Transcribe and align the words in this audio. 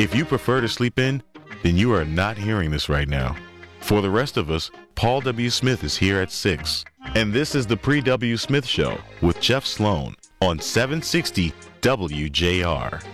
If 0.00 0.14
you 0.14 0.24
prefer 0.24 0.62
to 0.62 0.68
sleep 0.68 0.98
in, 0.98 1.22
then 1.62 1.76
you 1.76 1.92
are 1.92 2.06
not 2.06 2.38
hearing 2.38 2.70
this 2.70 2.88
right 2.88 3.06
now. 3.06 3.36
For 3.80 4.00
the 4.00 4.08
rest 4.08 4.38
of 4.38 4.50
us, 4.50 4.70
Paul 4.94 5.20
W. 5.20 5.50
Smith 5.50 5.84
is 5.84 5.94
here 5.94 6.22
at 6.22 6.32
6. 6.32 6.86
And 7.14 7.34
this 7.34 7.54
is 7.54 7.66
the 7.66 7.76
Pre 7.76 8.00
W. 8.00 8.38
Smith 8.38 8.64
Show 8.64 8.96
with 9.20 9.38
Jeff 9.42 9.66
Sloan 9.66 10.16
on 10.40 10.58
760 10.58 11.52
WJR. 11.82 13.04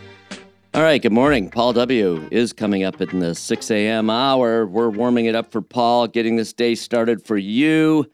All 0.74 0.82
right, 0.82 1.02
good 1.02 1.10
morning. 1.10 1.50
Paul 1.50 1.72
W. 1.72 2.28
is 2.30 2.52
coming 2.52 2.84
up 2.84 3.00
in 3.00 3.18
the 3.18 3.34
6 3.34 3.70
a.m. 3.72 4.08
hour. 4.08 4.64
We're 4.64 4.90
warming 4.90 5.26
it 5.26 5.34
up 5.34 5.50
for 5.50 5.62
Paul, 5.62 6.06
getting 6.06 6.36
this 6.36 6.52
day 6.52 6.76
started 6.76 7.20
for 7.20 7.36
you 7.36 8.08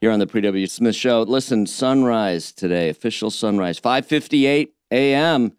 here 0.00 0.10
on 0.10 0.18
the 0.18 0.26
Pre 0.26 0.40
W. 0.40 0.66
Smith 0.66 0.96
Show. 0.96 1.22
Listen, 1.22 1.64
sunrise 1.64 2.50
today, 2.50 2.88
official 2.88 3.30
sunrise, 3.30 3.78
5:58 3.78 4.70
a.m. 4.90 5.52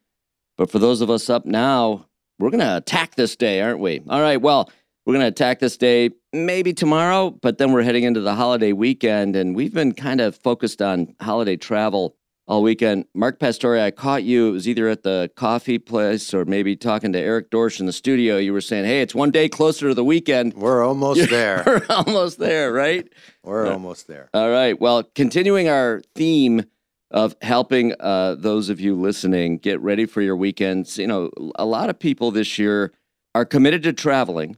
But 0.57 0.69
for 0.69 0.79
those 0.79 0.99
of 0.99 1.09
us 1.09 1.29
up 1.29 1.45
now, 1.45 2.07
we're 2.41 2.49
going 2.49 2.59
to 2.59 2.77
attack 2.77 3.15
this 3.15 3.35
day, 3.35 3.61
aren't 3.61 3.79
we? 3.79 4.01
All 4.09 4.21
right, 4.21 4.41
well, 4.41 4.69
we're 5.05 5.13
going 5.13 5.23
to 5.23 5.27
attack 5.27 5.59
this 5.59 5.77
day 5.77 6.11
maybe 6.33 6.73
tomorrow, 6.73 7.29
but 7.29 7.57
then 7.57 7.71
we're 7.71 7.83
heading 7.83 8.03
into 8.03 8.21
the 8.21 8.35
holiday 8.35 8.73
weekend, 8.73 9.35
and 9.35 9.55
we've 9.55 9.73
been 9.73 9.93
kind 9.93 10.21
of 10.21 10.35
focused 10.35 10.81
on 10.81 11.15
holiday 11.21 11.55
travel 11.55 12.15
all 12.47 12.63
weekend. 12.63 13.05
Mark 13.13 13.39
Pastore, 13.39 13.79
I 13.79 13.91
caught 13.91 14.23
you. 14.23 14.49
It 14.49 14.51
was 14.51 14.67
either 14.67 14.89
at 14.89 15.03
the 15.03 15.31
coffee 15.35 15.77
place 15.77 16.33
or 16.33 16.43
maybe 16.45 16.75
talking 16.75 17.13
to 17.13 17.19
Eric 17.19 17.49
Dorsch 17.49 17.79
in 17.79 17.85
the 17.85 17.93
studio. 17.93 18.37
You 18.37 18.53
were 18.53 18.61
saying, 18.61 18.85
hey, 18.85 19.01
it's 19.01 19.15
one 19.15 19.31
day 19.31 19.47
closer 19.47 19.89
to 19.89 19.93
the 19.93 20.03
weekend. 20.03 20.53
We're 20.55 20.83
almost 20.83 21.29
there. 21.29 21.63
We're 21.65 21.85
almost 21.89 22.39
there, 22.39 22.73
right? 22.73 23.07
We're 23.43 23.67
uh, 23.67 23.73
almost 23.73 24.07
there. 24.07 24.29
All 24.33 24.49
right. 24.49 24.79
Well, 24.79 25.03
continuing 25.15 25.69
our 25.69 26.01
theme 26.15 26.65
of 27.11 27.35
helping 27.41 27.93
uh, 27.99 28.35
those 28.35 28.69
of 28.69 28.79
you 28.79 28.95
listening 28.95 29.57
get 29.57 29.79
ready 29.81 30.05
for 30.05 30.21
your 30.21 30.35
weekends. 30.35 30.97
You 30.97 31.07
know, 31.07 31.29
a 31.55 31.65
lot 31.65 31.89
of 31.89 31.99
people 31.99 32.31
this 32.31 32.57
year 32.57 32.93
are 33.35 33.45
committed 33.45 33.83
to 33.83 33.93
traveling, 33.93 34.57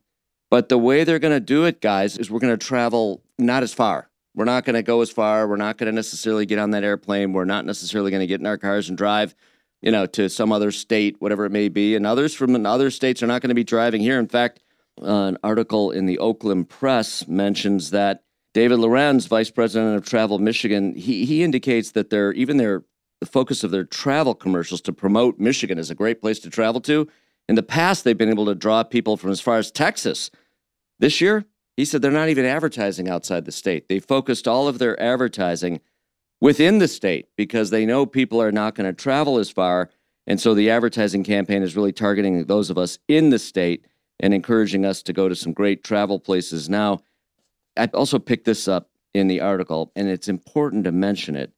but 0.50 0.70
the 0.70 0.78
way 0.78 1.04
they're 1.04 1.20
going 1.20 1.34
to 1.34 1.40
do 1.40 1.66
it, 1.66 1.82
guys, 1.82 2.18
is 2.18 2.30
we're 2.30 2.40
going 2.40 2.58
to 2.58 2.66
travel 2.66 3.24
not 3.40 3.64
as 3.64 3.74
far. 3.74 4.10
We're 4.36 4.46
not 4.46 4.66
going 4.66 4.76
to 4.76 4.84
go 4.84 5.02
as 5.02 5.10
far. 5.10 5.48
We're 5.48 5.58
not 5.58 5.78
going 5.78 5.88
to 5.88 5.96
necessarily 5.96 6.46
get 6.46 6.60
on 6.60 6.72
that 6.72 6.84
airplane. 6.84 7.34
We're 7.34 7.46
not 7.46 7.66
necessarily 7.66 8.12
going 8.12 8.22
to 8.22 8.28
get 8.28 8.40
in 8.40 8.48
our 8.48 8.58
cars 8.58 8.90
and 8.90 8.98
drive, 8.98 9.36
you 9.82 9.92
know, 9.92 10.06
to 10.08 10.30
some 10.30 10.52
other 10.52 10.72
state, 10.72 11.18
whatever 11.20 11.46
it 11.46 11.52
may 11.52 11.70
be. 11.70 11.96
And 11.96 12.06
others 12.06 12.34
from 12.34 12.66
other 12.66 12.90
states 12.90 13.22
are 13.22 13.28
not 13.28 13.42
going 13.42 13.50
to 13.50 13.56
be 13.56 13.64
driving 13.64 14.02
here. 14.02 14.20
In 14.20 14.28
fact, 14.28 14.60
uh, 15.02 15.06
an 15.06 15.38
article 15.44 15.92
in 15.92 16.06
the 16.06 16.20
Oakland 16.20 16.70
Press 16.70 17.28
mentions 17.28 17.92
that 17.92 18.24
David 18.54 18.78
Lorenz, 18.78 19.26
vice 19.26 19.50
president 19.50 19.96
of 19.96 20.06
Travel 20.06 20.40
Michigan, 20.40 20.96
he, 20.96 21.26
he 21.26 21.44
indicates 21.44 21.92
that 21.92 22.10
their 22.10 22.32
even 22.34 22.58
their 22.58 22.84
the 23.24 23.30
focus 23.30 23.64
of 23.64 23.72
their 23.72 23.86
travel 23.86 24.36
commercials 24.36 24.82
to 24.82 24.92
promote 24.92 25.40
Michigan 25.40 25.80
as 25.80 25.90
a 25.90 25.96
great 25.96 26.20
place 26.20 26.40
to 26.40 26.50
travel 26.50 26.82
to. 26.82 27.08
In 27.48 27.56
the 27.56 27.64
past, 27.64 28.04
they've 28.04 28.18
been 28.18 28.30
able 28.30 28.46
to 28.48 28.56
draw 28.56 28.84
people 28.84 29.16
from 29.16 29.32
as 29.32 29.40
far 29.40 29.58
as 29.58 29.72
Texas. 29.72 30.30
This 31.00 31.22
year, 31.22 31.46
he 31.78 31.86
said 31.86 32.02
they're 32.02 32.12
not 32.12 32.28
even 32.28 32.44
advertising 32.44 33.08
outside 33.08 33.46
the 33.46 33.52
state. 33.54 33.88
They 33.88 34.00
focused 34.00 34.46
all 34.46 34.68
of 34.68 34.78
their 34.78 35.02
advertising 35.02 35.80
within 36.42 36.80
the 36.80 36.88
state 36.90 37.30
because 37.38 37.70
they 37.70 37.86
know 37.86 38.06
people 38.06 38.42
are 38.42 38.52
not 38.52 38.76
going 38.76 38.94
to 38.94 39.02
travel 39.02 39.38
as 39.38 39.50
far. 39.50 39.90
And 40.28 40.40
so 40.40 40.54
the 40.54 40.70
advertising 40.70 41.24
campaign 41.24 41.64
is 41.64 41.78
really 41.78 41.94
targeting 41.94 42.44
those 42.46 42.70
of 42.70 42.78
us 42.78 43.00
in 43.08 43.30
the 43.30 43.40
state 43.40 43.86
and 44.20 44.34
encouraging 44.34 44.86
us 44.86 45.02
to 45.04 45.14
go 45.14 45.30
to 45.30 45.36
some 45.36 45.54
great 45.54 45.82
travel 45.82 46.20
places. 46.20 46.70
Now, 46.70 47.00
I 47.78 47.88
also 47.94 48.20
picked 48.20 48.46
this 48.46 48.68
up 48.68 48.90
in 49.14 49.28
the 49.28 49.42
article, 49.42 49.92
and 49.96 50.08
it's 50.08 50.28
important 50.28 50.84
to 50.86 50.92
mention 50.92 51.36
it. 51.36 51.52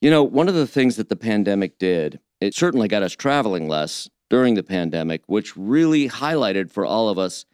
You 0.00 0.10
know, 0.10 0.22
one 0.22 0.48
of 0.48 0.54
the 0.54 0.66
things 0.66 0.96
that 0.96 1.08
the 1.08 1.16
pandemic 1.16 1.78
did, 1.78 2.20
it 2.40 2.54
certainly 2.54 2.88
got 2.88 3.02
us 3.02 3.14
traveling 3.14 3.68
less 3.68 4.08
during 4.28 4.54
the 4.54 4.62
pandemic, 4.62 5.22
which 5.26 5.56
really 5.56 6.08
highlighted 6.08 6.70
for 6.70 6.84
all 6.84 7.08
of 7.08 7.18
us 7.18 7.44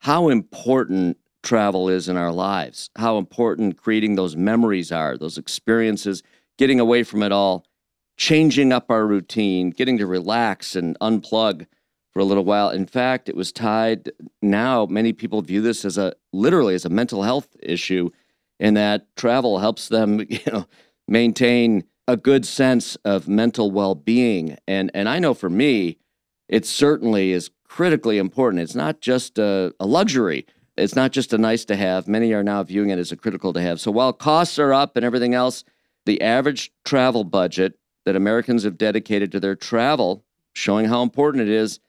how 0.00 0.28
important 0.28 1.18
travel 1.42 1.88
is 1.88 2.08
in 2.08 2.16
our 2.16 2.32
lives, 2.32 2.90
how 2.96 3.18
important 3.18 3.76
creating 3.76 4.16
those 4.16 4.36
memories 4.36 4.90
are, 4.90 5.16
those 5.16 5.38
experiences, 5.38 6.22
getting 6.58 6.80
away 6.80 7.02
from 7.02 7.22
it 7.22 7.32
all, 7.32 7.66
changing 8.16 8.72
up 8.72 8.90
our 8.90 9.06
routine, 9.06 9.70
getting 9.70 9.98
to 9.98 10.06
relax 10.06 10.74
and 10.74 10.98
unplug 11.00 11.66
for 12.14 12.20
a 12.20 12.24
little 12.24 12.44
while. 12.44 12.70
In 12.70 12.86
fact, 12.86 13.28
it 13.28 13.36
was 13.36 13.52
tied 13.52 14.10
now 14.40 14.86
many 14.86 15.12
people 15.12 15.42
view 15.42 15.60
this 15.60 15.84
as 15.84 15.98
a 15.98 16.14
literally 16.32 16.74
as 16.74 16.84
a 16.84 16.88
mental 16.88 17.24
health 17.24 17.56
issue 17.60 18.10
in 18.60 18.74
that 18.74 19.14
travel 19.16 19.58
helps 19.58 19.88
them, 19.88 20.20
you 20.28 20.40
know, 20.46 20.66
maintain 21.08 21.84
a 22.06 22.16
good 22.16 22.46
sense 22.46 22.96
of 23.04 23.28
mental 23.28 23.70
well-being. 23.70 24.56
And 24.66 24.90
and 24.94 25.08
I 25.08 25.18
know 25.18 25.34
for 25.34 25.50
me, 25.50 25.98
it 26.48 26.64
certainly 26.64 27.32
is 27.32 27.50
critically 27.66 28.18
important. 28.18 28.62
It's 28.62 28.74
not 28.74 29.00
just 29.00 29.38
a, 29.38 29.74
a 29.80 29.86
luxury. 29.86 30.46
It's 30.76 30.94
not 30.94 31.12
just 31.12 31.32
a 31.32 31.38
nice 31.38 31.64
to 31.66 31.76
have. 31.76 32.06
Many 32.06 32.32
are 32.32 32.42
now 32.42 32.62
viewing 32.62 32.90
it 32.90 32.98
as 32.98 33.12
a 33.12 33.16
critical 33.16 33.52
to 33.52 33.60
have. 33.60 33.80
So 33.80 33.90
while 33.90 34.12
costs 34.12 34.58
are 34.58 34.72
up 34.72 34.96
and 34.96 35.04
everything 35.04 35.34
else, 35.34 35.64
the 36.06 36.20
average 36.20 36.72
travel 36.84 37.24
budget 37.24 37.78
that 38.04 38.16
Americans 38.16 38.64
have 38.64 38.76
dedicated 38.76 39.32
to 39.32 39.40
their 39.40 39.56
travel, 39.56 40.24
showing 40.52 40.86
how 40.86 41.02
important 41.02 41.42
it 41.42 41.48
is, 41.48 41.80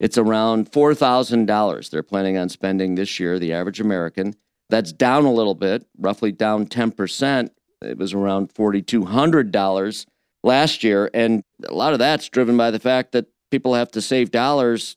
it's 0.00 0.18
around 0.18 0.70
$4,000 0.72 1.90
they're 1.90 2.02
planning 2.02 2.36
on 2.36 2.48
spending 2.48 2.94
this 2.94 3.20
year, 3.20 3.38
the 3.38 3.52
average 3.52 3.80
American. 3.80 4.34
That's 4.70 4.92
down 4.92 5.24
a 5.24 5.32
little 5.32 5.54
bit, 5.54 5.86
roughly 5.98 6.32
down 6.32 6.66
10%. 6.66 7.50
It 7.82 7.98
was 7.98 8.12
around 8.12 8.52
$4,200 8.54 10.06
last 10.42 10.84
year. 10.84 11.10
And 11.14 11.42
a 11.66 11.74
lot 11.74 11.92
of 11.92 11.98
that's 11.98 12.28
driven 12.28 12.56
by 12.56 12.70
the 12.70 12.78
fact 12.78 13.12
that 13.12 13.26
people 13.50 13.74
have 13.74 13.90
to 13.92 14.02
save 14.02 14.30
dollars 14.30 14.96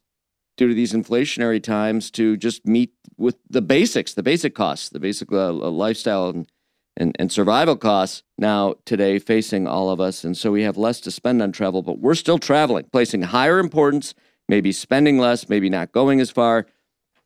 due 0.58 0.68
to 0.68 0.74
these 0.74 0.94
inflationary 0.94 1.62
times 1.62 2.09
to 2.12 2.35
just 2.35 2.66
meet 2.66 2.91
with 3.18 3.38
the 3.50 3.62
basics, 3.62 4.14
the 4.14 4.24
basic 4.24 4.56
costs, 4.56 4.90
the 4.90 5.00
basic 5.00 5.31
uh, 5.31 5.52
lifestyle 5.52 6.29
and, 6.29 6.47
and, 6.96 7.16
and 7.19 7.31
survival 7.31 7.75
costs 7.75 8.24
now 8.38 8.75
today 8.85 9.19
facing 9.19 9.68
all 9.68 9.90
of 9.90 10.02
us. 10.02 10.24
And 10.24 10.35
so 10.35 10.52
we 10.52 10.64
have 10.64 10.78
less 10.78 11.00
to 11.02 11.12
spend 11.12 11.41
on 11.41 11.52
travel, 11.52 11.81
but 11.81 12.00
we're 12.00 12.16
still 12.16 12.40
traveling, 12.40 12.85
placing 12.91 13.24
higher 13.24 13.59
importance, 13.59 14.16
maybe 14.47 14.72
spending 14.72 15.18
less, 15.18 15.50
maybe 15.50 15.69
not 15.69 15.91
going 15.91 16.19
as 16.19 16.30
far. 16.30 16.66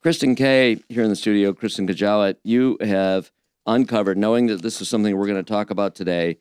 Kristen 0.02 0.36
Kay 0.36 0.80
here 0.90 1.04
in 1.04 1.10
the 1.10 1.16
studio, 1.16 1.54
Kristen 1.54 1.88
Kajawa, 1.88 2.36
you 2.44 2.78
have 2.82 3.32
uncovered, 3.68 4.18
knowing 4.18 4.48
that 4.48 4.62
this 4.62 4.82
is 4.82 4.90
something 4.90 5.16
we're 5.16 5.28
going 5.28 5.44
to 5.44 5.52
talk 5.52 5.70
about 5.70 5.94
today, 5.94 6.38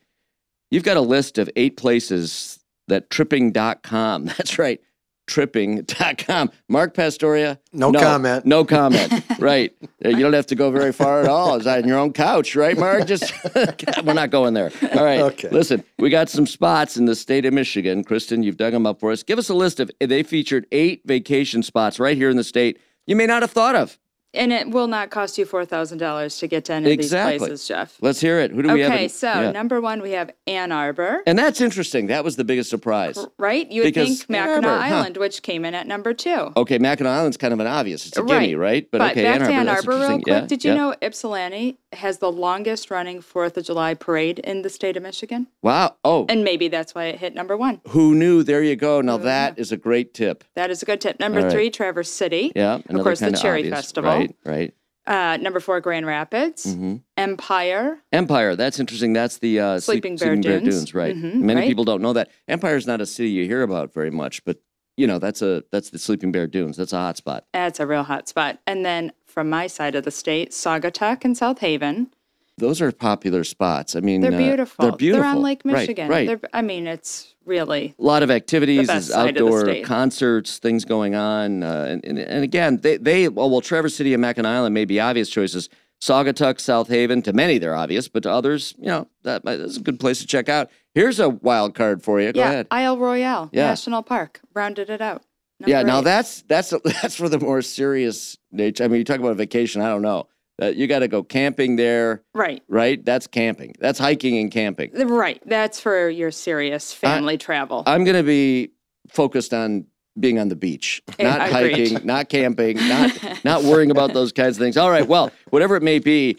you've 0.71 0.83
got 0.83 0.97
a 0.97 1.01
list 1.01 1.37
of 1.37 1.49
eight 1.55 1.77
places 1.77 2.59
that 2.87 3.09
tripping.com, 3.09 4.25
that's 4.37 4.57
right, 4.57 4.81
tripping.com. 5.27 6.51
Mark 6.67 6.93
Pastoria. 6.93 7.59
No, 7.73 7.91
comment. 7.91 8.45
No 8.45 8.65
comment. 8.65 9.23
right. 9.39 9.73
You 10.03 10.19
don't 10.19 10.33
have 10.33 10.47
to 10.47 10.55
go 10.55 10.71
very 10.71 10.91
far 10.91 11.21
at 11.21 11.27
all. 11.27 11.55
It's 11.55 11.67
on 11.67 11.87
your 11.87 11.97
own 11.97 12.13
couch, 12.13 12.55
right, 12.55 12.77
Mark? 12.77 13.07
Just 13.07 13.33
we're 14.03 14.13
not 14.13 14.29
going 14.29 14.53
there. 14.53 14.71
All 14.95 15.03
right. 15.03 15.21
Okay. 15.21 15.49
Listen, 15.49 15.83
we 15.99 16.09
got 16.09 16.29
some 16.29 16.45
spots 16.45 16.97
in 16.97 17.05
the 17.05 17.15
state 17.15 17.45
of 17.45 17.53
Michigan. 17.53 18.03
Kristen, 18.03 18.43
you've 18.43 18.57
dug 18.57 18.73
them 18.73 18.85
up 18.85 18.99
for 18.99 19.11
us. 19.11 19.23
Give 19.23 19.39
us 19.39 19.49
a 19.49 19.53
list 19.55 19.79
of 19.79 19.91
they 19.99 20.23
featured 20.23 20.67
eight 20.71 21.01
vacation 21.05 21.63
spots 21.63 21.99
right 21.99 22.17
here 22.17 22.29
in 22.29 22.37
the 22.37 22.43
state 22.43 22.79
you 23.07 23.15
may 23.15 23.25
not 23.25 23.41
have 23.41 23.51
thought 23.51 23.75
of. 23.75 23.97
And 24.33 24.53
it 24.53 24.69
will 24.69 24.87
not 24.87 25.09
cost 25.09 25.37
you 25.37 25.45
four 25.45 25.65
thousand 25.65 25.97
dollars 25.97 26.37
to 26.37 26.47
get 26.47 26.63
to 26.65 26.73
any 26.73 26.89
Exactly. 26.91 27.35
of 27.35 27.41
these 27.41 27.47
places, 27.49 27.67
Jeff. 27.67 27.97
Let's 27.99 28.21
hear 28.21 28.39
it. 28.39 28.51
Who 28.51 28.61
do 28.61 28.71
we 28.73 28.79
have? 28.79 28.93
Okay, 28.93 29.07
so 29.09 29.27
yeah. 29.27 29.51
number 29.51 29.81
one 29.81 30.01
we 30.01 30.11
have 30.11 30.31
Ann 30.47 30.71
Arbor, 30.71 31.21
and 31.27 31.37
that's 31.37 31.59
interesting. 31.59 32.07
That 32.07 32.23
was 32.23 32.37
the 32.37 32.45
biggest 32.45 32.69
surprise. 32.69 33.17
right? 33.37 33.69
You 33.69 33.83
would 33.83 33.93
think 33.93 34.29
Mackinac 34.29 34.57
Ann 34.57 34.65
Arbor, 34.65 34.81
huh. 34.81 34.95
Island, 34.95 35.17
which 35.17 35.41
came 35.43 35.65
in 35.65 35.73
at 35.75 35.85
number 35.85 36.13
two. 36.13 36.53
Okay, 36.55 36.77
Mackinac 36.77 37.11
Island's 37.11 37.35
kind 37.37 37.53
of 37.53 37.59
an 37.59 37.67
obvious. 37.67 38.07
It's 38.07 38.17
a 38.17 38.23
Right. 38.23 38.41
gimme, 38.41 38.55
right? 38.55 38.87
But, 38.89 39.01
okay, 39.11 39.23
back 39.23 39.39
to 39.39 39.51
Ann 39.53 39.67
Arbor 39.67 39.91
real 39.99 40.07
quick. 40.19 40.27
Yeah, 40.27 40.41
Did 40.47 40.63
you 40.63 40.71
yeah. 40.71 40.77
know 40.77 40.95
Ypsilanti 41.01 41.77
has 41.93 42.19
the 42.19 42.31
longest 42.31 42.89
running 42.89 43.19
Fourth 43.21 43.57
of 43.57 43.65
July 43.65 43.93
parade 43.95 44.39
in 44.39 44.61
the 44.61 44.69
state 44.69 44.95
of 44.95 45.03
Michigan? 45.03 45.47
Wow. 45.61 45.95
Oh, 46.05 46.25
And 46.29 46.43
maybe 46.45 46.69
that's 46.69 46.95
why 46.95 47.05
it 47.05 47.19
hit 47.19 47.35
number 47.35 47.57
one. 47.57 47.81
who 47.89 48.15
knew? 48.15 48.43
There 48.43 48.63
you 48.63 48.75
go. 48.77 49.01
Now 49.01 49.17
that 49.17 49.59
is 49.59 49.71
a 49.73 49.77
great 49.77 50.13
tip. 50.13 50.43
That 50.55 50.69
is 50.71 50.81
a 50.81 50.85
good 50.85 51.01
tip. 51.01 51.19
Number 51.19 51.41
right. 51.41 51.51
three, 51.51 51.69
Traverse 51.69 52.09
City. 52.09 52.51
Yeah. 52.55 52.75
Of 52.89 53.03
course, 53.03 53.19
the 53.19 53.31
Cherry 53.33 53.59
obvious. 53.59 53.75
Festival. 53.75 54.11
Right. 54.11 54.20
Right. 54.45 54.73
Uh, 55.07 55.37
number 55.41 55.59
four, 55.59 55.81
Grand 55.81 56.05
Rapids. 56.05 56.65
Mm-hmm. 56.67 56.97
Empire. 57.17 57.97
Empire. 58.11 58.55
That's 58.55 58.79
interesting. 58.79 59.13
That's 59.13 59.39
the 59.39 59.59
uh, 59.59 59.79
Sleep- 59.79 60.03
Sleeping 60.03 60.17
Bear 60.17 60.35
Dunes. 60.35 60.93
right? 60.93 61.15
Mhm, 61.15 61.35
Many 61.41 61.61
right. 61.61 61.67
people 61.67 61.83
don't 61.85 62.01
know 62.01 62.13
that. 62.13 62.29
Empire's 62.47 62.85
not 62.85 63.01
a 63.01 63.05
city 63.05 63.29
you 63.29 63.45
hear 63.45 63.63
about 63.63 63.93
very 63.93 64.11
much, 64.11 64.43
but 64.45 64.57
you 64.97 65.07
know 65.07 65.17
that's 65.17 65.41
a 65.41 65.63
that's 65.71 65.89
the 65.89 65.97
Sleeping 65.97 66.31
Bear 66.31 66.45
Dunes. 66.47 66.77
That's 66.77 66.93
a 66.93 66.97
hot 66.97 67.17
spot. 67.17 67.45
That's 67.53 67.79
a 67.79 67.87
real 67.87 68.03
hot 68.03 68.27
spot. 68.27 68.59
And 68.67 68.85
then 68.85 69.11
from 69.25 69.49
my 69.49 69.65
side 69.67 69.95
of 69.95 70.03
the 70.03 70.11
state, 70.11 70.51
Saugatuck 70.51 71.25
and 71.25 71.35
South 71.35 71.59
Haven. 71.59 72.11
Those 72.57 72.81
are 72.81 72.91
popular 72.91 73.43
spots. 73.43 73.95
I 73.95 74.01
mean, 74.01 74.21
They're 74.21 74.33
uh, 74.33 74.37
beautiful. 74.37 74.83
they're 74.85 74.95
beautiful. 74.97 75.25
on 75.27 75.41
Lake 75.41 75.65
Michigan. 75.65 76.07
Right. 76.09 76.27
They're, 76.27 76.39
I 76.53 76.61
mean, 76.61 76.85
it's 76.85 77.33
really 77.45 77.95
a 77.97 78.01
lot 78.03 78.21
of 78.23 78.29
activities, 78.29 78.87
best 78.87 79.07
is 79.07 79.13
side 79.13 79.29
of 79.29 79.35
the 79.35 79.45
outdoor 79.45 79.83
concerts, 79.85 80.59
things 80.59 80.85
going 80.85 81.15
on, 81.15 81.63
uh, 81.63 81.87
and, 81.89 82.05
and 82.05 82.19
and 82.19 82.43
again, 82.43 82.77
they 82.77 82.97
they 82.97 83.29
well, 83.29 83.49
well, 83.49 83.61
Traverse 83.61 83.95
City 83.95 84.13
and 84.13 84.21
Mackinac 84.21 84.49
Island 84.51 84.73
may 84.73 84.85
be 84.85 84.99
obvious 84.99 85.29
choices. 85.29 85.69
Saugatuck, 86.01 86.59
South 86.59 86.87
Haven, 86.87 87.21
to 87.21 87.31
many 87.33 87.59
they're 87.59 87.75
obvious, 87.75 88.07
but 88.07 88.23
to 88.23 88.31
others, 88.31 88.73
you 88.79 88.87
know, 88.87 89.07
that 89.23 89.45
that's 89.45 89.77
a 89.77 89.81
good 89.81 89.99
place 89.99 90.19
to 90.19 90.25
check 90.27 90.49
out. 90.49 90.69
Here's 90.95 91.19
a 91.19 91.29
wild 91.29 91.75
card 91.75 92.01
for 92.03 92.19
you. 92.19 92.33
Go 92.33 92.39
yeah. 92.39 92.49
ahead. 92.49 92.67
Isle 92.71 92.97
Royale 92.97 93.49
Yeah. 93.53 93.67
National 93.67 94.01
Park 94.01 94.41
rounded 94.55 94.89
it 94.89 94.99
out. 94.99 95.21
yeah, 95.59 95.77
Number 95.83 95.87
now 95.91 95.99
eight. 95.99 96.03
that's 96.05 96.41
that's 96.43 96.73
that's 97.01 97.15
for 97.15 97.29
the 97.29 97.39
more 97.39 97.61
serious 97.61 98.37
nature. 98.51 98.83
I 98.83 98.87
mean, 98.87 98.97
you 98.97 99.03
talk 99.03 99.19
about 99.19 99.31
a 99.31 99.35
vacation. 99.35 99.81
I 99.81 99.89
don't 99.89 100.01
know. 100.01 100.27
Uh, 100.61 100.67
you 100.67 100.87
got 100.87 100.99
to 100.99 101.07
go 101.07 101.23
camping 101.23 101.75
there, 101.75 102.23
right. 102.33 102.61
right? 102.67 103.03
That's 103.03 103.27
camping. 103.27 103.75
That's 103.79 103.97
hiking 103.97 104.37
and 104.37 104.51
camping. 104.51 104.91
Right. 104.93 105.41
That's 105.45 105.79
for 105.79 106.09
your 106.09 106.31
serious 106.31 106.93
family 106.93 107.37
travel. 107.37 107.83
I'm 107.85 108.03
going 108.03 108.17
to 108.17 108.23
be 108.23 108.71
focused 109.09 109.53
on 109.53 109.85
being 110.19 110.39
on 110.39 110.49
the 110.49 110.55
beach, 110.55 111.01
not 111.19 111.49
agreed. 111.49 111.89
hiking, 111.89 112.05
not 112.05 112.29
camping, 112.29 112.77
not 112.77 113.43
not 113.45 113.63
worrying 113.63 113.91
about 113.91 114.13
those 114.13 114.31
kinds 114.31 114.57
of 114.57 114.61
things. 114.61 114.77
All 114.77 114.89
right, 114.89 115.07
well, 115.07 115.31
whatever 115.49 115.75
it 115.75 115.83
may 115.83 115.99
be, 115.99 116.37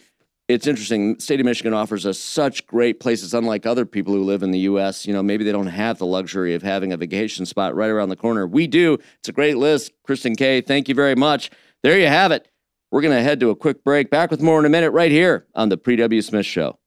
it's 0.49 0.67
interesting. 0.67 1.19
State 1.19 1.41
of 1.41 1.47
Michigan 1.47 1.73
offers 1.73 2.05
us 2.05 2.19
such 2.19 2.67
great 2.67 3.01
places, 3.01 3.33
unlike 3.33 3.65
other 3.65 3.87
people 3.87 4.13
who 4.13 4.23
live 4.23 4.43
in 4.43 4.51
the 4.51 4.61
U.S. 4.61 5.07
You 5.07 5.15
know, 5.15 5.23
maybe 5.23 5.45
they 5.45 5.53
don't 5.53 5.67
have 5.69 5.99
the 5.99 6.07
luxury 6.07 6.55
of 6.55 6.63
having 6.63 6.93
a 6.93 6.97
vacation 6.97 7.47
spot 7.47 7.75
right 7.75 7.91
around 7.91 8.11
the 8.11 8.17
corner. 8.17 8.47
We 8.47 8.67
do. 8.67 8.99
It's 9.19 9.29
a 9.29 9.33
great 9.33 9.57
list. 9.57 9.93
Kristen 10.05 10.37
Kay, 10.37 10.61
thank 10.61 10.89
you 10.89 10.95
very 10.95 11.15
much. 11.15 11.51
There 11.83 11.99
you 11.99 12.09
have 12.09 12.31
it. 12.31 12.49
We're 12.93 13.01
going 13.01 13.17
to 13.17 13.23
head 13.23 13.41
to 13.41 13.49
a 13.49 13.57
quick 13.57 13.83
break. 13.83 14.11
Back 14.11 14.31
with 14.31 14.43
more 14.43 14.61
in 14.61 14.67
a 14.67 14.69
minute 14.69 14.91
right 14.91 15.11
here 15.11 15.47
on 15.55 15.71
the 15.71 15.79
Pre 15.79 15.97
W. 15.97 16.21
Smith 16.21 16.45
Show. 16.45 16.79